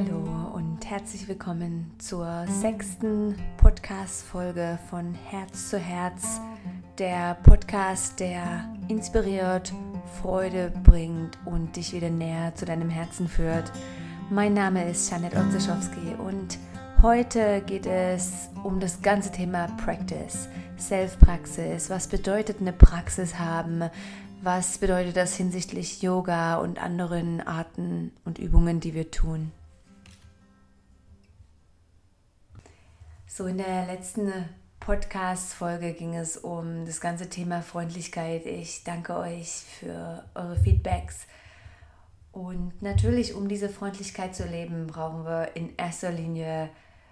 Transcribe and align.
Hallo 0.00 0.54
und 0.54 0.88
herzlich 0.88 1.28
willkommen 1.28 1.92
zur 1.98 2.46
sechsten 2.46 3.34
Podcast-Folge 3.58 4.78
von 4.88 5.12
Herz 5.12 5.68
zu 5.68 5.78
Herz, 5.78 6.40
der 6.96 7.34
Podcast, 7.42 8.18
der 8.18 8.74
inspiriert, 8.88 9.74
Freude 10.22 10.72
bringt 10.84 11.36
und 11.44 11.76
dich 11.76 11.92
wieder 11.92 12.08
näher 12.08 12.54
zu 12.54 12.64
deinem 12.64 12.88
Herzen 12.88 13.28
führt. 13.28 13.70
Mein 14.30 14.54
Name 14.54 14.88
ist 14.88 15.10
Janet 15.10 15.36
Otzeschowski 15.36 16.14
und 16.16 16.56
heute 17.02 17.60
geht 17.66 17.84
es 17.84 18.48
um 18.64 18.80
das 18.80 19.02
ganze 19.02 19.30
Thema 19.30 19.66
Practice, 19.84 20.48
Self-Praxis. 20.78 21.90
Was 21.90 22.08
bedeutet 22.08 22.62
eine 22.62 22.72
Praxis 22.72 23.38
haben? 23.38 23.82
Was 24.40 24.78
bedeutet 24.78 25.18
das 25.18 25.36
hinsichtlich 25.36 26.00
Yoga 26.00 26.56
und 26.56 26.82
anderen 26.82 27.42
Arten 27.42 28.12
und 28.24 28.38
Übungen, 28.38 28.80
die 28.80 28.94
wir 28.94 29.10
tun? 29.10 29.52
So, 33.32 33.46
in 33.46 33.58
der 33.58 33.86
letzten 33.86 34.32
Podcast-Folge 34.80 35.92
ging 35.92 36.16
es 36.16 36.36
um 36.36 36.84
das 36.84 37.00
ganze 37.00 37.28
Thema 37.28 37.62
Freundlichkeit. 37.62 38.44
Ich 38.44 38.82
danke 38.82 39.16
euch 39.16 39.50
für 39.50 40.24
eure 40.34 40.56
Feedbacks. 40.56 41.28
Und 42.32 42.82
natürlich, 42.82 43.34
um 43.34 43.46
diese 43.46 43.68
Freundlichkeit 43.68 44.34
zu 44.34 44.48
leben, 44.48 44.88
brauchen 44.88 45.24
wir 45.24 45.54
in 45.54 45.76
erster 45.76 46.10
Linie 46.10 46.70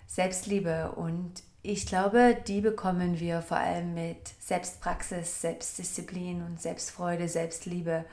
Selbstliebe. 0.08 0.90
Und 0.90 1.44
ich 1.62 1.86
glaube, 1.86 2.36
die 2.48 2.62
bekommen 2.62 3.20
wir 3.20 3.40
vor 3.40 3.58
allem 3.58 3.94
mit 3.94 4.34
Selbstpraxis, 4.40 5.40
Selbstdisziplin 5.40 6.42
und 6.42 6.60
Selbstfreude, 6.60 7.28
Selbstliebe. 7.28 8.04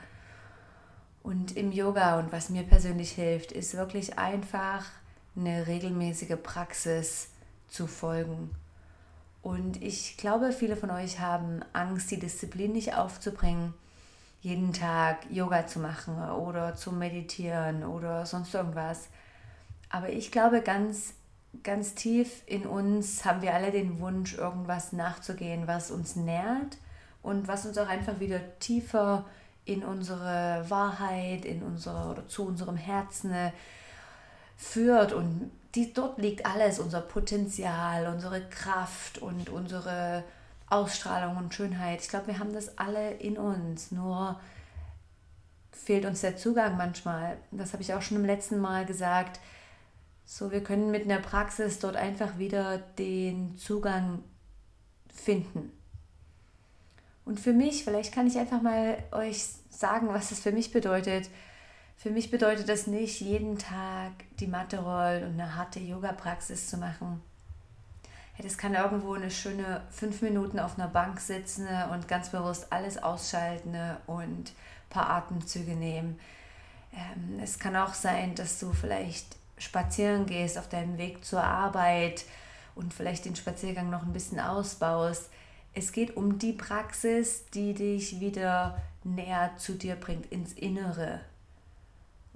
Und 1.24 1.56
im 1.56 1.72
Yoga 1.72 2.20
und 2.20 2.30
was 2.30 2.50
mir 2.50 2.62
persönlich 2.62 3.10
hilft, 3.10 3.50
ist 3.50 3.76
wirklich 3.76 4.16
einfach 4.16 4.86
eine 5.34 5.66
regelmäßige 5.66 6.36
Praxis 6.40 7.30
zu 7.68 7.86
folgen. 7.86 8.50
Und 9.42 9.80
ich 9.82 10.16
glaube, 10.16 10.52
viele 10.52 10.76
von 10.76 10.90
euch 10.90 11.20
haben 11.20 11.60
Angst, 11.72 12.10
die 12.10 12.18
Disziplin 12.18 12.72
nicht 12.72 12.94
aufzubringen, 12.94 13.74
jeden 14.40 14.72
Tag 14.72 15.30
Yoga 15.30 15.66
zu 15.66 15.78
machen 15.78 16.16
oder 16.30 16.74
zu 16.74 16.92
meditieren 16.92 17.84
oder 17.84 18.26
sonst 18.26 18.54
irgendwas. 18.54 19.08
Aber 19.88 20.08
ich 20.08 20.32
glaube, 20.32 20.62
ganz, 20.62 21.14
ganz 21.62 21.94
tief 21.94 22.42
in 22.46 22.66
uns 22.66 23.24
haben 23.24 23.42
wir 23.42 23.54
alle 23.54 23.70
den 23.70 24.00
Wunsch, 24.00 24.34
irgendwas 24.34 24.92
nachzugehen, 24.92 25.66
was 25.66 25.90
uns 25.90 26.16
nährt 26.16 26.78
und 27.22 27.48
was 27.48 27.66
uns 27.66 27.78
auch 27.78 27.88
einfach 27.88 28.20
wieder 28.20 28.40
tiefer 28.58 29.24
in 29.64 29.84
unsere 29.84 30.64
Wahrheit, 30.68 31.44
in 31.44 31.62
unsere 31.62 32.10
oder 32.10 32.28
zu 32.28 32.46
unserem 32.46 32.76
Herzen 32.76 33.32
führt 34.56 35.12
und 35.12 35.50
die, 35.76 35.92
dort 35.92 36.18
liegt 36.18 36.46
alles, 36.46 36.78
unser 36.78 37.02
Potenzial, 37.02 38.06
unsere 38.06 38.40
Kraft 38.48 39.18
und 39.18 39.50
unsere 39.50 40.24
Ausstrahlung 40.68 41.36
und 41.36 41.54
Schönheit. 41.54 42.00
Ich 42.00 42.08
glaube, 42.08 42.28
wir 42.28 42.38
haben 42.38 42.52
das 42.52 42.78
alle 42.78 43.12
in 43.12 43.36
uns, 43.36 43.92
nur 43.92 44.40
fehlt 45.70 46.06
uns 46.06 46.22
der 46.22 46.36
Zugang 46.36 46.76
manchmal. 46.76 47.36
Das 47.52 47.72
habe 47.72 47.82
ich 47.82 47.94
auch 47.94 48.02
schon 48.02 48.16
im 48.16 48.24
letzten 48.24 48.58
Mal 48.58 48.86
gesagt. 48.86 49.38
So, 50.24 50.50
wir 50.50 50.64
können 50.64 50.90
mit 50.90 51.04
einer 51.04 51.20
Praxis 51.20 51.78
dort 51.78 51.94
einfach 51.94 52.38
wieder 52.38 52.78
den 52.78 53.56
Zugang 53.56 54.24
finden. 55.14 55.70
Und 57.24 57.38
für 57.38 57.52
mich, 57.52 57.84
vielleicht 57.84 58.12
kann 58.12 58.26
ich 58.26 58.38
einfach 58.38 58.62
mal 58.62 58.98
euch 59.12 59.44
sagen, 59.70 60.08
was 60.08 60.30
es 60.30 60.40
für 60.40 60.52
mich 60.52 60.72
bedeutet, 60.72 61.28
für 61.96 62.10
mich 62.10 62.30
bedeutet 62.30 62.68
das 62.68 62.86
nicht, 62.86 63.20
jeden 63.20 63.58
Tag 63.58 64.12
die 64.38 64.46
Matte 64.46 64.78
rollen 64.78 65.24
und 65.24 65.40
eine 65.40 65.56
harte 65.56 65.80
Yoga-Praxis 65.80 66.68
zu 66.68 66.76
machen. 66.76 67.22
Ja, 68.36 68.44
das 68.44 68.58
kann 68.58 68.74
irgendwo 68.74 69.14
eine 69.14 69.30
schöne 69.30 69.82
fünf 69.90 70.20
Minuten 70.20 70.58
auf 70.58 70.78
einer 70.78 70.88
Bank 70.88 71.20
sitzen 71.20 71.66
und 71.92 72.06
ganz 72.06 72.28
bewusst 72.28 72.66
alles 72.70 73.02
ausschalten 73.02 73.74
und 74.06 74.50
ein 74.50 74.90
paar 74.90 75.08
Atemzüge 75.08 75.72
nehmen. 75.72 76.20
Ähm, 76.92 77.40
es 77.42 77.58
kann 77.58 77.76
auch 77.76 77.94
sein, 77.94 78.34
dass 78.34 78.58
du 78.58 78.72
vielleicht 78.72 79.36
spazieren 79.58 80.26
gehst 80.26 80.58
auf 80.58 80.68
deinem 80.68 80.98
Weg 80.98 81.24
zur 81.24 81.42
Arbeit 81.42 82.24
und 82.74 82.92
vielleicht 82.92 83.24
den 83.24 83.36
Spaziergang 83.36 83.88
noch 83.88 84.02
ein 84.02 84.12
bisschen 84.12 84.38
ausbaust. 84.38 85.30
Es 85.72 85.92
geht 85.92 86.16
um 86.16 86.38
die 86.38 86.52
Praxis, 86.52 87.46
die 87.54 87.72
dich 87.72 88.20
wieder 88.20 88.80
näher 89.02 89.52
zu 89.56 89.74
dir 89.74 89.96
bringt, 89.96 90.26
ins 90.26 90.52
Innere, 90.52 91.20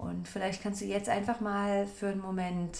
und 0.01 0.27
vielleicht 0.27 0.63
kannst 0.63 0.81
du 0.81 0.85
jetzt 0.85 1.09
einfach 1.09 1.41
mal 1.41 1.85
für 1.85 2.07
einen 2.07 2.21
Moment, 2.21 2.79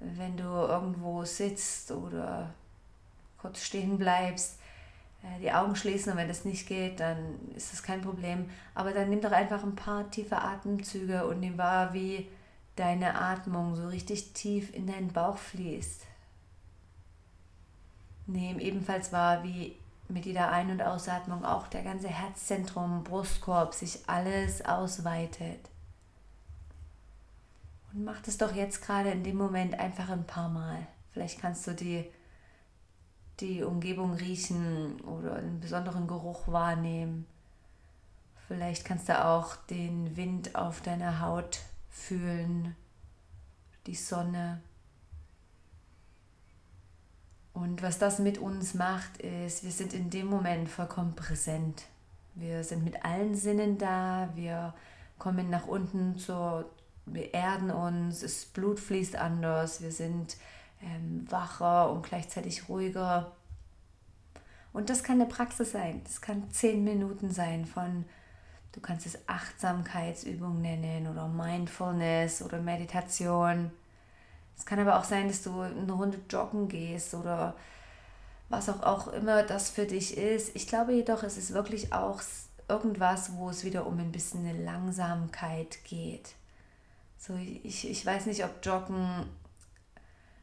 wenn 0.00 0.38
du 0.38 0.44
irgendwo 0.44 1.22
sitzt 1.24 1.90
oder 1.90 2.54
kurz 3.38 3.62
stehen 3.62 3.98
bleibst, 3.98 4.58
äh, 5.22 5.40
die 5.40 5.52
Augen 5.52 5.76
schließen 5.76 6.12
und 6.12 6.18
wenn 6.18 6.28
das 6.28 6.46
nicht 6.46 6.66
geht, 6.66 6.98
dann 6.98 7.50
ist 7.54 7.74
das 7.74 7.82
kein 7.82 8.00
Problem. 8.00 8.48
Aber 8.74 8.92
dann 8.92 9.10
nimm 9.10 9.20
doch 9.20 9.32
einfach 9.32 9.62
ein 9.62 9.76
paar 9.76 10.10
tiefe 10.10 10.38
Atemzüge 10.38 11.26
und 11.26 11.40
nimm 11.40 11.58
wahr, 11.58 11.92
wie 11.92 12.26
deine 12.74 13.20
Atmung 13.20 13.76
so 13.76 13.86
richtig 13.88 14.32
tief 14.32 14.74
in 14.74 14.86
deinen 14.86 15.12
Bauch 15.12 15.36
fließt. 15.36 16.06
Nimm 18.28 18.58
ebenfalls 18.60 19.12
wahr, 19.12 19.44
wie 19.44 19.76
mit 20.08 20.24
jeder 20.24 20.50
Ein- 20.50 20.70
und 20.70 20.80
Ausatmung 20.80 21.44
auch 21.44 21.68
der 21.68 21.82
ganze 21.82 22.08
Herzzentrum, 22.08 23.04
Brustkorb 23.04 23.74
sich 23.74 24.08
alles 24.08 24.64
ausweitet. 24.64 25.68
Und 27.94 28.04
mach 28.04 28.20
das 28.20 28.38
doch 28.38 28.54
jetzt 28.54 28.82
gerade 28.82 29.10
in 29.10 29.22
dem 29.22 29.36
Moment 29.36 29.78
einfach 29.78 30.10
ein 30.10 30.26
paar 30.26 30.48
Mal. 30.48 30.86
Vielleicht 31.12 31.40
kannst 31.40 31.66
du 31.66 31.74
die, 31.74 32.04
die 33.38 33.62
Umgebung 33.62 34.14
riechen 34.14 35.00
oder 35.02 35.36
einen 35.36 35.60
besonderen 35.60 36.08
Geruch 36.08 36.48
wahrnehmen. 36.48 37.26
Vielleicht 38.48 38.84
kannst 38.84 39.08
du 39.08 39.24
auch 39.24 39.56
den 39.56 40.16
Wind 40.16 40.56
auf 40.56 40.80
deiner 40.80 41.20
Haut 41.20 41.60
fühlen, 41.88 42.74
die 43.86 43.94
Sonne. 43.94 44.60
Und 47.52 47.82
was 47.82 47.98
das 48.00 48.18
mit 48.18 48.38
uns 48.38 48.74
macht, 48.74 49.18
ist, 49.18 49.62
wir 49.62 49.70
sind 49.70 49.92
in 49.92 50.10
dem 50.10 50.26
Moment 50.26 50.68
vollkommen 50.68 51.14
präsent. 51.14 51.84
Wir 52.34 52.64
sind 52.64 52.82
mit 52.82 53.04
allen 53.04 53.36
Sinnen 53.36 53.78
da, 53.78 54.28
wir 54.34 54.74
kommen 55.18 55.48
nach 55.48 55.68
unten 55.68 56.18
zur, 56.18 56.68
wir 57.06 57.34
erden 57.34 57.70
uns, 57.70 58.20
das 58.20 58.46
Blut 58.46 58.80
fließt 58.80 59.16
anders, 59.16 59.82
wir 59.82 59.92
sind 59.92 60.36
ähm, 60.82 61.26
wacher 61.30 61.90
und 61.90 62.02
gleichzeitig 62.02 62.68
ruhiger. 62.68 63.32
Und 64.72 64.90
das 64.90 65.02
kann 65.02 65.20
eine 65.20 65.30
Praxis 65.30 65.72
sein. 65.72 66.02
Das 66.04 66.20
kann 66.20 66.50
zehn 66.50 66.82
Minuten 66.82 67.30
sein 67.30 67.64
von, 67.64 68.04
du 68.72 68.80
kannst 68.80 69.06
es 69.06 69.18
Achtsamkeitsübung 69.28 70.60
nennen 70.60 71.06
oder 71.06 71.28
Mindfulness 71.28 72.42
oder 72.42 72.60
Meditation. 72.60 73.70
Es 74.58 74.66
kann 74.66 74.80
aber 74.80 74.98
auch 74.98 75.04
sein, 75.04 75.28
dass 75.28 75.42
du 75.42 75.60
eine 75.60 75.92
Runde 75.92 76.18
joggen 76.30 76.68
gehst 76.68 77.14
oder 77.14 77.54
was 78.48 78.68
auch, 78.68 78.82
auch 78.82 79.08
immer 79.08 79.42
das 79.42 79.70
für 79.70 79.86
dich 79.86 80.16
ist. 80.16 80.54
Ich 80.54 80.66
glaube 80.66 80.92
jedoch, 80.92 81.22
es 81.22 81.36
ist 81.36 81.54
wirklich 81.54 81.92
auch 81.92 82.20
irgendwas, 82.68 83.36
wo 83.36 83.50
es 83.50 83.64
wieder 83.64 83.86
um 83.86 83.98
ein 83.98 84.12
bisschen 84.12 84.46
eine 84.46 84.62
Langsamkeit 84.62 85.84
geht. 85.84 86.34
So, 87.26 87.36
ich, 87.36 87.88
ich 87.88 88.04
weiß 88.04 88.26
nicht, 88.26 88.44
ob 88.44 88.50
Joggen 88.62 89.24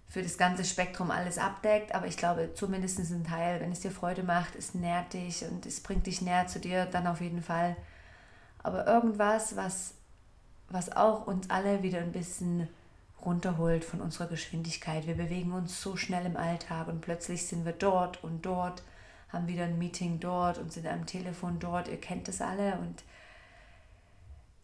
für 0.08 0.24
das 0.24 0.40
ganze 0.40 0.66
Spektrum 0.66 1.12
alles 1.12 1.38
abdeckt, 1.38 1.94
aber 1.94 2.08
ich 2.08 2.18
glaube 2.18 2.56
zumindest 2.56 2.98
ein 2.98 3.24
Teil, 3.24 3.62
wenn 3.62 3.72
es 3.72 3.82
dir 3.82 3.92
Freude 3.92 4.24
macht, 4.24 4.56
es 4.56 4.74
nährt 4.74 5.14
dich 5.14 5.46
und 5.46 5.68
es 5.68 5.84
bringt 5.84 6.08
dich 6.08 6.24
näher 6.24 6.48
zu 6.48 6.60
dir, 6.60 6.88
dann 6.88 7.06
auf 7.06 7.22
jeden 7.22 7.44
Fall. 7.44 7.76
Aber 8.64 8.88
irgendwas, 8.88 9.56
was, 9.56 9.94
was 10.70 10.92
auch 10.96 11.28
uns 11.28 11.52
alle 11.52 11.84
wieder 11.84 12.00
ein 12.00 12.12
bisschen 12.12 12.68
runterholt 13.24 13.86
von 13.86 14.02
unserer 14.02 14.26
Geschwindigkeit. 14.26 15.06
Wir 15.06 15.16
bewegen 15.16 15.52
uns 15.52 15.80
so 15.84 15.96
schnell 15.96 16.26
im 16.26 16.36
Alltag 16.36 16.88
und 16.88 17.02
plötzlich 17.02 17.46
sind 17.46 17.64
wir 17.64 17.74
dort 17.74 18.24
und 18.24 18.44
dort, 18.44 18.82
haben 19.30 19.48
wieder 19.48 19.66
ein 19.66 19.78
Meeting 19.78 20.20
dort 20.20 20.58
und 20.58 20.74
sind 20.74 20.88
am 20.88 21.06
Telefon 21.06 21.60
dort. 21.60 21.88
Ihr 21.90 22.02
kennt 22.02 22.28
das 22.28 22.42
alle 22.42 22.80
und 22.80 23.04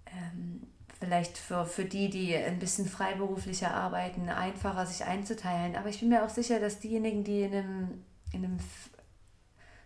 ähm, 0.07 0.63
vielleicht 0.99 1.37
für, 1.37 1.65
für 1.65 1.85
die, 1.85 2.09
die 2.09 2.35
ein 2.35 2.59
bisschen 2.59 2.87
freiberuflicher 2.87 3.73
arbeiten, 3.73 4.29
einfacher 4.29 4.85
sich 4.85 5.05
einzuteilen. 5.05 5.75
Aber 5.75 5.89
ich 5.89 5.99
bin 5.99 6.09
mir 6.09 6.23
auch 6.23 6.29
sicher, 6.29 6.59
dass 6.59 6.79
diejenigen, 6.79 7.23
die 7.23 7.41
in 7.41 7.53
einem, 7.53 8.03
in 8.31 8.45
einem 8.45 8.57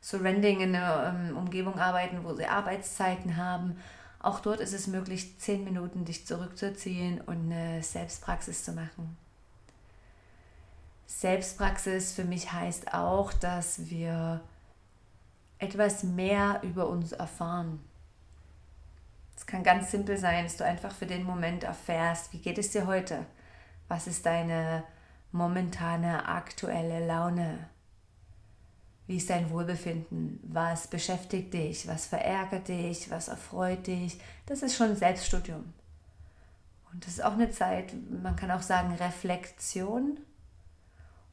Surrending, 0.02 0.62
in 0.62 0.76
einer 0.76 1.32
um, 1.32 1.38
Umgebung 1.38 1.78
arbeiten, 1.78 2.24
wo 2.24 2.34
sie 2.34 2.46
Arbeitszeiten 2.46 3.38
haben, 3.38 3.78
auch 4.20 4.40
dort 4.40 4.60
ist 4.60 4.74
es 4.74 4.88
möglich, 4.88 5.40
zehn 5.40 5.64
Minuten 5.64 6.06
dich 6.06 6.28
zurückzuziehen 6.28 7.22
und 7.22 7.52
eine 7.52 7.82
Selbstpraxis 7.82 8.64
zu 8.64 8.72
machen. 8.72 9.18
Selbstpraxis 11.08 12.14
für 12.14 12.24
mich 12.24 12.54
heißt 12.54 12.94
auch, 12.94 13.34
dass 13.34 13.90
wir 13.90 14.42
etwas 15.58 16.04
mehr 16.04 16.62
über 16.64 16.88
uns 16.88 17.12
erfahren. 17.12 17.80
Es 19.42 19.48
kann 19.48 19.64
ganz 19.64 19.90
simpel 19.90 20.20
sein, 20.20 20.44
dass 20.44 20.58
du 20.58 20.64
einfach 20.64 20.94
für 20.94 21.08
den 21.08 21.24
Moment 21.24 21.64
erfährst, 21.64 22.32
wie 22.32 22.38
geht 22.38 22.60
es 22.60 22.70
dir 22.70 22.86
heute? 22.86 23.26
Was 23.88 24.06
ist 24.06 24.28
deine 24.28 24.84
momentane 25.32 26.28
aktuelle 26.28 27.08
Laune? 27.08 27.68
Wie 29.08 29.18
ist 29.18 29.32
dein 29.32 29.50
Wohlbefinden? 29.50 30.40
Was 30.44 30.88
beschäftigt 30.88 31.56
dich? 31.56 31.88
Was 31.88 32.06
verärgert 32.06 32.68
dich? 32.68 33.10
Was 33.10 33.30
erfreut 33.30 33.88
dich? 33.88 34.22
Das 34.46 34.62
ist 34.62 34.76
schon 34.76 34.96
Selbststudium. 34.96 35.74
Und 36.94 37.04
das 37.04 37.14
ist 37.14 37.24
auch 37.24 37.34
eine 37.34 37.50
Zeit, 37.50 37.96
man 38.12 38.36
kann 38.36 38.52
auch 38.52 38.62
sagen, 38.62 38.94
Reflexion. 38.94 40.20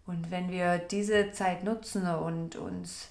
Und 0.06 0.30
wenn 0.30 0.50
wir 0.50 0.78
diese 0.78 1.32
Zeit 1.32 1.62
nutzen 1.62 2.06
und 2.06 2.56
uns, 2.56 3.08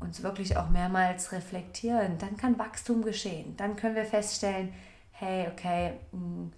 uns 0.00 0.22
wirklich 0.22 0.56
auch 0.56 0.68
mehrmals 0.68 1.32
reflektieren, 1.32 2.18
dann 2.18 2.36
kann 2.36 2.58
Wachstum 2.58 3.02
geschehen. 3.02 3.56
Dann 3.56 3.76
können 3.76 3.94
wir 3.94 4.04
feststellen, 4.04 4.72
hey, 5.12 5.48
okay, 5.50 5.94
hm, 6.10 6.52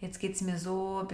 jetzt 0.00 0.18
geht 0.18 0.34
es 0.34 0.40
mir 0.40 0.58
so 0.58 1.06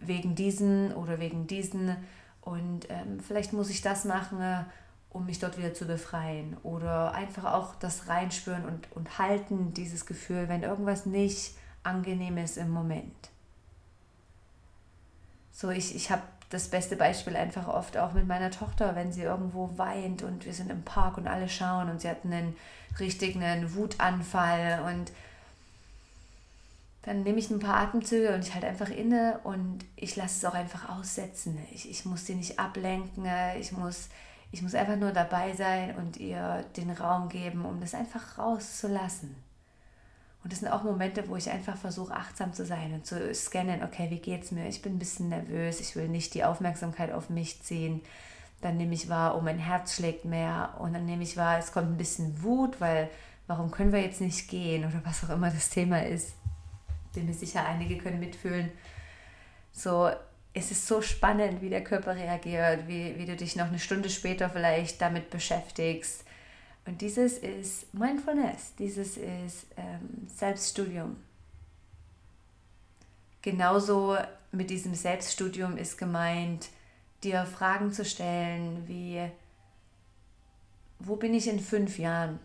wegen 0.00 0.34
diesen 0.34 0.92
oder 0.94 1.18
wegen 1.18 1.46
diesen 1.46 1.96
und 2.42 2.90
ähm, 2.90 3.20
vielleicht 3.20 3.52
muss 3.52 3.70
ich 3.70 3.82
das 3.82 4.04
machen, 4.04 4.40
äh, 4.40 4.64
um 5.10 5.26
mich 5.26 5.38
dort 5.38 5.58
wieder 5.58 5.74
zu 5.74 5.86
befreien. 5.86 6.56
Oder 6.62 7.12
einfach 7.12 7.44
auch 7.44 7.74
das 7.76 8.08
Reinspüren 8.08 8.64
und, 8.64 8.90
und 8.92 9.18
halten, 9.18 9.72
dieses 9.74 10.06
Gefühl, 10.06 10.48
wenn 10.48 10.62
irgendwas 10.62 11.06
nicht 11.06 11.54
angenehm 11.82 12.38
ist 12.38 12.56
im 12.56 12.70
Moment. 12.70 13.30
So, 15.52 15.70
ich, 15.70 15.94
ich 15.94 16.10
habe 16.10 16.22
das 16.52 16.68
beste 16.68 16.96
Beispiel 16.96 17.34
einfach 17.34 17.66
oft 17.66 17.96
auch 17.96 18.12
mit 18.12 18.26
meiner 18.26 18.50
Tochter, 18.50 18.94
wenn 18.94 19.10
sie 19.10 19.22
irgendwo 19.22 19.70
weint 19.78 20.22
und 20.22 20.44
wir 20.44 20.52
sind 20.52 20.70
im 20.70 20.82
Park 20.82 21.16
und 21.16 21.26
alle 21.26 21.48
schauen 21.48 21.88
und 21.88 22.02
sie 22.02 22.10
hat 22.10 22.24
einen 22.24 22.54
richtigen 23.00 23.74
Wutanfall 23.74 24.82
und 24.86 25.12
dann 27.04 27.22
nehme 27.22 27.38
ich 27.38 27.50
ein 27.50 27.58
paar 27.58 27.78
Atemzüge 27.78 28.34
und 28.34 28.46
ich 28.46 28.54
halte 28.54 28.66
einfach 28.66 28.90
inne 28.90 29.40
und 29.44 29.84
ich 29.96 30.14
lasse 30.14 30.38
es 30.38 30.44
auch 30.44 30.54
einfach 30.54 30.90
aussetzen. 30.90 31.58
Ich, 31.72 31.90
ich 31.90 32.04
muss 32.04 32.26
sie 32.26 32.34
nicht 32.34 32.58
ablenken, 32.58 33.26
ich 33.58 33.72
muss, 33.72 34.08
ich 34.52 34.60
muss 34.60 34.74
einfach 34.74 34.96
nur 34.96 35.10
dabei 35.10 35.54
sein 35.54 35.96
und 35.96 36.18
ihr 36.18 36.64
den 36.76 36.90
Raum 36.90 37.30
geben, 37.30 37.64
um 37.64 37.80
das 37.80 37.94
einfach 37.94 38.38
rauszulassen. 38.38 39.34
Und 40.42 40.52
das 40.52 40.60
sind 40.60 40.68
auch 40.68 40.82
Momente, 40.82 41.28
wo 41.28 41.36
ich 41.36 41.50
einfach 41.50 41.76
versuche, 41.76 42.14
achtsam 42.14 42.52
zu 42.52 42.66
sein 42.66 42.92
und 42.94 43.06
zu 43.06 43.32
scannen, 43.34 43.84
okay, 43.84 44.08
wie 44.10 44.18
geht's 44.18 44.50
mir? 44.50 44.66
Ich 44.68 44.82
bin 44.82 44.96
ein 44.96 44.98
bisschen 44.98 45.28
nervös, 45.28 45.80
ich 45.80 45.94
will 45.94 46.08
nicht 46.08 46.34
die 46.34 46.44
Aufmerksamkeit 46.44 47.12
auf 47.12 47.30
mich 47.30 47.62
ziehen. 47.62 48.00
Dann 48.60 48.76
nehme 48.76 48.94
ich 48.94 49.08
wahr, 49.08 49.36
oh, 49.36 49.40
mein 49.40 49.58
Herz 49.58 49.94
schlägt 49.94 50.24
mehr. 50.24 50.74
Und 50.78 50.94
dann 50.94 51.06
nehme 51.06 51.22
ich 51.22 51.36
wahr, 51.36 51.58
es 51.58 51.72
kommt 51.72 51.90
ein 51.90 51.96
bisschen 51.96 52.42
Wut, 52.42 52.80
weil 52.80 53.08
warum 53.46 53.70
können 53.70 53.92
wir 53.92 54.00
jetzt 54.00 54.20
nicht 54.20 54.48
gehen 54.48 54.84
oder 54.84 55.00
was 55.04 55.24
auch 55.24 55.30
immer 55.30 55.50
das 55.50 55.70
Thema 55.70 56.04
ist 56.04 56.34
bin 57.12 57.26
mir 57.26 57.34
sicher, 57.34 57.64
einige 57.64 57.98
können 57.98 58.20
mitfühlen. 58.20 58.70
So, 59.72 60.10
es 60.54 60.70
ist 60.70 60.86
so 60.86 61.00
spannend, 61.00 61.62
wie 61.62 61.70
der 61.70 61.84
Körper 61.84 62.14
reagiert, 62.14 62.86
wie, 62.86 63.16
wie 63.18 63.26
du 63.26 63.36
dich 63.36 63.56
noch 63.56 63.68
eine 63.68 63.78
Stunde 63.78 64.10
später 64.10 64.50
vielleicht 64.50 65.00
damit 65.00 65.30
beschäftigst. 65.30 66.24
Und 66.84 67.00
dieses 67.00 67.38
ist 67.38 67.92
Mindfulness, 67.94 68.74
dieses 68.78 69.16
ist 69.16 69.66
ähm, 69.76 70.26
Selbststudium. 70.28 71.16
Genauso 73.40 74.16
mit 74.50 74.70
diesem 74.70 74.94
Selbststudium 74.94 75.76
ist 75.76 75.96
gemeint, 75.96 76.68
dir 77.22 77.44
Fragen 77.46 77.92
zu 77.92 78.04
stellen 78.04 78.86
wie, 78.88 79.30
wo 80.98 81.16
bin 81.16 81.34
ich 81.34 81.48
in 81.48 81.60
fünf 81.60 81.98
Jahren? 81.98 82.40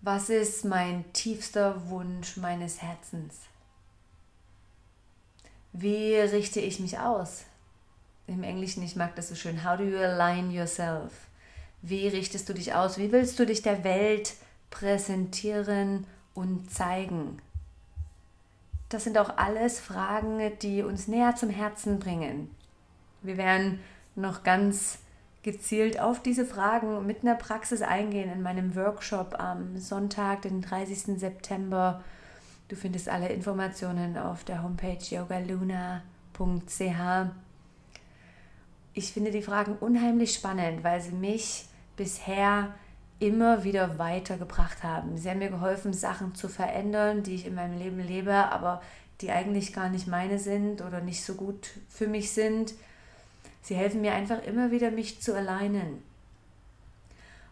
Was 0.00 0.28
ist 0.28 0.64
mein 0.64 1.12
tiefster 1.12 1.88
Wunsch 1.88 2.36
meines 2.36 2.82
Herzens? 2.82 3.40
Wie 5.72 6.14
richte 6.14 6.60
ich 6.60 6.78
mich 6.78 6.98
aus? 6.98 7.44
Im 8.28 8.42
Englischen, 8.44 8.82
ich 8.82 8.96
mag 8.96 9.14
das 9.16 9.28
so 9.28 9.34
schön. 9.34 9.64
How 9.64 9.76
do 9.76 9.84
you 9.84 9.98
align 9.98 10.50
yourself? 10.50 11.25
Wie 11.88 12.08
richtest 12.08 12.48
du 12.48 12.52
dich 12.52 12.74
aus? 12.74 12.98
Wie 12.98 13.12
willst 13.12 13.38
du 13.38 13.46
dich 13.46 13.62
der 13.62 13.84
Welt 13.84 14.34
präsentieren 14.70 16.04
und 16.34 16.68
zeigen? 16.68 17.38
Das 18.88 19.04
sind 19.04 19.16
auch 19.18 19.36
alles 19.36 19.78
Fragen, 19.78 20.40
die 20.62 20.82
uns 20.82 21.06
näher 21.06 21.36
zum 21.36 21.48
Herzen 21.48 22.00
bringen. 22.00 22.50
Wir 23.22 23.36
werden 23.36 23.78
noch 24.16 24.42
ganz 24.42 24.98
gezielt 25.44 26.00
auf 26.00 26.20
diese 26.20 26.44
Fragen 26.44 27.06
mit 27.06 27.22
einer 27.22 27.36
Praxis 27.36 27.82
eingehen 27.82 28.32
in 28.32 28.42
meinem 28.42 28.74
Workshop 28.74 29.38
am 29.38 29.78
Sonntag, 29.78 30.42
den 30.42 30.62
30. 30.62 31.20
September. 31.20 32.02
Du 32.66 32.74
findest 32.74 33.08
alle 33.08 33.28
Informationen 33.28 34.18
auf 34.18 34.42
der 34.42 34.64
Homepage 34.64 34.98
yogaluna.ch. 35.08 36.00
Ich 38.92 39.12
finde 39.12 39.30
die 39.30 39.42
Fragen 39.42 39.76
unheimlich 39.78 40.34
spannend, 40.34 40.82
weil 40.82 41.00
sie 41.00 41.12
mich 41.12 41.68
bisher 41.96 42.74
immer 43.18 43.64
wieder 43.64 43.98
weitergebracht 43.98 44.82
haben. 44.82 45.16
Sie 45.16 45.30
haben 45.30 45.38
mir 45.38 45.48
geholfen, 45.50 45.92
Sachen 45.92 46.34
zu 46.34 46.48
verändern, 46.48 47.22
die 47.22 47.34
ich 47.34 47.46
in 47.46 47.54
meinem 47.54 47.78
Leben 47.78 48.00
lebe, 48.00 48.34
aber 48.34 48.82
die 49.20 49.30
eigentlich 49.30 49.72
gar 49.72 49.88
nicht 49.88 50.06
meine 50.06 50.38
sind 50.38 50.82
oder 50.82 51.00
nicht 51.00 51.24
so 51.24 51.34
gut 51.34 51.70
für 51.88 52.06
mich 52.06 52.32
sind. 52.32 52.74
Sie 53.62 53.74
helfen 53.74 54.02
mir 54.02 54.12
einfach 54.12 54.42
immer 54.44 54.70
wieder, 54.70 54.90
mich 54.90 55.22
zu 55.22 55.34
alleinen. 55.34 56.02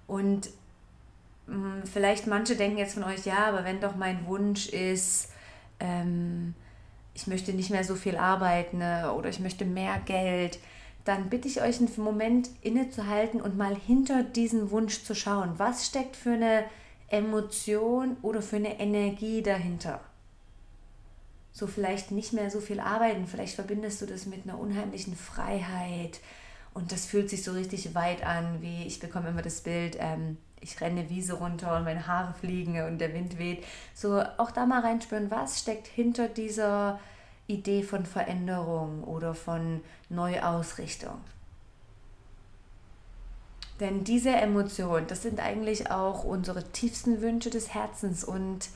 Und 0.06 0.50
mh, 1.46 1.54
hm, 1.54 1.82
vielleicht 1.86 2.26
manche 2.26 2.56
denken 2.56 2.78
jetzt 2.78 2.94
von 2.94 3.04
euch, 3.04 3.24
ja, 3.24 3.46
aber 3.46 3.64
wenn 3.64 3.80
doch 3.80 3.96
mein 3.96 4.26
Wunsch 4.26 4.68
ist, 4.68 5.30
ähm, 5.80 6.54
ich 7.14 7.26
möchte 7.26 7.52
nicht 7.52 7.70
mehr 7.70 7.84
so 7.84 7.94
viel 7.94 8.16
arbeiten 8.16 8.78
ne, 8.78 9.12
oder 9.12 9.28
ich 9.28 9.40
möchte 9.40 9.64
mehr 9.64 9.98
Geld, 10.04 10.58
dann 11.04 11.28
bitte 11.28 11.48
ich 11.48 11.60
euch 11.60 11.78
einen 11.78 11.90
Moment 11.96 12.50
innezuhalten 12.62 13.40
und 13.40 13.56
mal 13.56 13.76
hinter 13.76 14.22
diesen 14.22 14.70
Wunsch 14.70 15.04
zu 15.04 15.14
schauen. 15.14 15.54
Was 15.58 15.86
steckt 15.86 16.16
für 16.16 16.32
eine 16.32 16.64
Emotion 17.08 18.16
oder 18.22 18.42
für 18.42 18.56
eine 18.56 18.80
Energie 18.80 19.42
dahinter? 19.42 20.00
so 21.54 21.68
vielleicht 21.68 22.10
nicht 22.10 22.32
mehr 22.32 22.50
so 22.50 22.60
viel 22.60 22.80
arbeiten. 22.80 23.26
Vielleicht 23.26 23.54
verbindest 23.54 24.02
du 24.02 24.06
das 24.06 24.26
mit 24.26 24.42
einer 24.44 24.58
unheimlichen 24.58 25.16
Freiheit 25.16 26.18
und 26.74 26.90
das 26.90 27.06
fühlt 27.06 27.30
sich 27.30 27.44
so 27.44 27.52
richtig 27.52 27.94
weit 27.94 28.26
an, 28.26 28.60
wie 28.60 28.84
ich 28.84 28.98
bekomme 28.98 29.28
immer 29.28 29.42
das 29.42 29.60
Bild, 29.60 29.96
ähm, 30.00 30.36
ich 30.60 30.80
renne 30.80 31.08
Wiese 31.08 31.34
runter 31.34 31.76
und 31.76 31.84
meine 31.84 32.06
Haare 32.06 32.34
fliegen 32.34 32.82
und 32.86 32.98
der 32.98 33.14
Wind 33.14 33.38
weht. 33.38 33.64
So 33.94 34.20
auch 34.38 34.50
da 34.50 34.66
mal 34.66 34.80
reinspüren, 34.80 35.30
was 35.30 35.60
steckt 35.60 35.86
hinter 35.86 36.26
dieser 36.26 36.98
Idee 37.46 37.82
von 37.82 38.06
Veränderung 38.06 39.04
oder 39.04 39.34
von 39.34 39.82
Neuausrichtung. 40.08 41.20
Denn 43.80 44.04
diese 44.04 44.30
Emotionen, 44.30 45.06
das 45.06 45.22
sind 45.22 45.40
eigentlich 45.40 45.90
auch 45.90 46.24
unsere 46.24 46.64
tiefsten 46.72 47.20
Wünsche 47.20 47.50
des 47.50 47.74
Herzens 47.74 48.22
und 48.24 48.68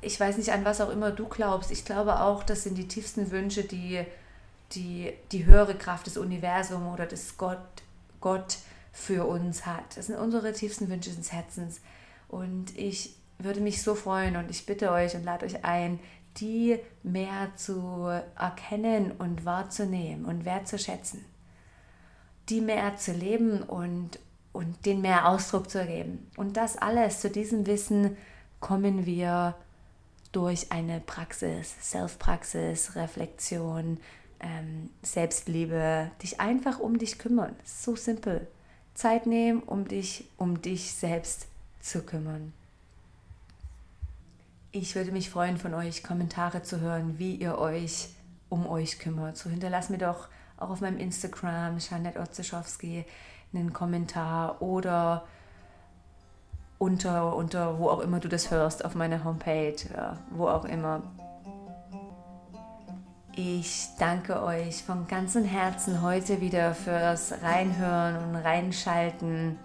ich 0.00 0.20
weiß 0.20 0.36
nicht, 0.36 0.52
an 0.52 0.64
was 0.64 0.80
auch 0.80 0.90
immer 0.90 1.10
du 1.10 1.26
glaubst. 1.26 1.72
Ich 1.72 1.84
glaube 1.84 2.20
auch, 2.20 2.44
das 2.44 2.62
sind 2.62 2.76
die 2.76 2.86
tiefsten 2.86 3.30
Wünsche, 3.32 3.64
die 3.64 4.04
die, 4.72 5.12
die 5.32 5.46
höhere 5.46 5.74
Kraft 5.74 6.06
des 6.06 6.16
Universums 6.16 6.92
oder 6.92 7.06
des 7.06 7.36
Gott, 7.36 7.58
Gott 8.20 8.58
für 8.92 9.26
uns 9.26 9.66
hat. 9.66 9.96
Das 9.96 10.06
sind 10.06 10.16
unsere 10.16 10.52
tiefsten 10.52 10.88
Wünsche 10.88 11.10
des 11.10 11.32
Herzens. 11.32 11.80
Und 12.28 12.76
ich 12.76 13.14
würde 13.38 13.60
mich 13.60 13.82
so 13.82 13.94
freuen 13.94 14.36
und 14.36 14.50
ich 14.50 14.66
bitte 14.66 14.90
euch 14.90 15.14
und 15.14 15.24
lade 15.24 15.46
euch 15.46 15.64
ein, 15.64 16.00
die 16.36 16.78
mehr 17.02 17.54
zu 17.56 18.06
erkennen 18.38 19.12
und 19.12 19.44
wahrzunehmen 19.44 20.24
und 20.24 20.44
wertzuschätzen. 20.44 21.24
Die 22.48 22.60
mehr 22.60 22.96
zu 22.96 23.12
leben 23.12 23.62
und, 23.62 24.18
und 24.52 24.86
den 24.86 25.00
mehr 25.00 25.28
Ausdruck 25.28 25.70
zu 25.70 25.84
geben. 25.84 26.30
Und 26.36 26.56
das 26.56 26.76
alles, 26.76 27.20
zu 27.20 27.30
diesem 27.30 27.66
Wissen 27.66 28.16
kommen 28.60 29.06
wir 29.06 29.54
durch 30.32 30.70
eine 30.72 31.00
Praxis, 31.00 31.74
Self-Praxis, 31.80 32.94
Reflexion, 32.96 33.98
ähm, 34.40 34.90
Selbstliebe, 35.02 36.10
dich 36.22 36.40
einfach 36.40 36.78
um 36.78 36.98
dich 36.98 37.18
kümmern. 37.18 37.56
So 37.64 37.96
simpel. 37.96 38.46
Zeit 38.94 39.26
nehmen, 39.26 39.62
um 39.62 39.86
dich 39.86 40.24
um 40.36 40.60
dich 40.60 40.92
selbst 40.92 41.46
zu 41.80 42.02
kümmern. 42.02 42.52
Ich 44.70 44.94
würde 44.94 45.12
mich 45.12 45.30
freuen, 45.30 45.56
von 45.56 45.72
euch 45.72 46.02
Kommentare 46.02 46.62
zu 46.62 46.80
hören, 46.80 47.18
wie 47.18 47.34
ihr 47.36 47.56
euch 47.56 48.10
um 48.50 48.66
euch 48.66 48.98
kümmert. 48.98 49.38
So 49.38 49.48
hinterlasst 49.48 49.88
mir 49.88 49.98
doch 49.98 50.28
auch 50.58 50.68
auf 50.68 50.82
meinem 50.82 50.98
Instagram, 50.98 51.78
Janet 51.78 52.18
Otzeschowski, 52.18 53.06
einen 53.54 53.72
Kommentar 53.72 54.60
oder 54.60 55.26
unter, 56.76 57.34
unter 57.34 57.78
wo 57.78 57.88
auch 57.88 58.00
immer 58.00 58.20
du 58.20 58.28
das 58.28 58.50
hörst, 58.50 58.84
auf 58.84 58.94
meiner 58.94 59.24
Homepage, 59.24 59.76
wo 60.30 60.48
auch 60.48 60.66
immer. 60.66 61.02
Ich 63.34 63.88
danke 63.98 64.42
euch 64.42 64.82
von 64.82 65.06
ganzem 65.06 65.44
Herzen 65.44 66.02
heute 66.02 66.40
wieder 66.42 66.74
fürs 66.74 67.32
Reinhören 67.42 68.16
und 68.16 68.36
Reinschalten. 68.36 69.58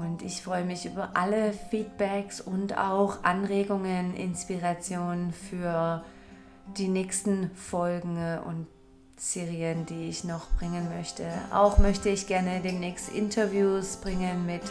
Und 0.00 0.22
ich 0.22 0.42
freue 0.42 0.64
mich 0.64 0.86
über 0.86 1.10
alle 1.14 1.52
Feedbacks 1.52 2.40
und 2.40 2.78
auch 2.78 3.22
Anregungen, 3.22 4.14
Inspirationen 4.14 5.32
für 5.32 6.02
die 6.78 6.88
nächsten 6.88 7.50
Folgen 7.54 8.38
und 8.46 8.66
Serien, 9.16 9.84
die 9.84 10.08
ich 10.08 10.24
noch 10.24 10.48
bringen 10.58 10.88
möchte. 10.96 11.26
Auch 11.52 11.78
möchte 11.78 12.08
ich 12.08 12.26
gerne 12.26 12.60
demnächst 12.60 13.10
Interviews 13.10 13.96
bringen 13.96 14.46
mit 14.46 14.62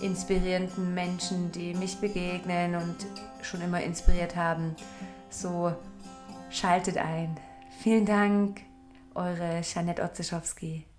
inspirierenden 0.00 0.94
Menschen, 0.94 1.52
die 1.52 1.74
mich 1.74 1.98
begegnen 1.98 2.74
und 2.76 2.96
schon 3.42 3.60
immer 3.60 3.82
inspiriert 3.82 4.36
haben. 4.36 4.74
So 5.28 5.74
schaltet 6.48 6.96
ein. 6.96 7.36
Vielen 7.82 8.06
Dank, 8.06 8.62
eure 9.14 9.60
Janette 9.62 10.02
Otzeschowski. 10.02 10.89